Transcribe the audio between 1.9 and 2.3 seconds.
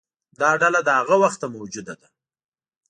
ده.